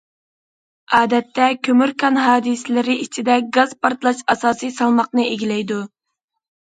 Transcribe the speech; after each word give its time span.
ئادەتتە، 0.99 1.49
كۆمۈر 1.67 1.93
كان 2.03 2.17
ھادىسىلىرى 2.27 2.95
ئىچىدە 3.03 3.35
گاز 3.59 3.77
پارتلاش 3.85 4.25
ئاساسىي 4.35 4.75
سالماقنى 4.79 5.29
ئىگىلەيدۇ. 5.35 5.79